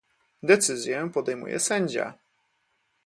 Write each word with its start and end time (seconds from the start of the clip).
Decyzję 0.43 1.09
podejmuje 1.13 1.59
sędzia 1.59 2.13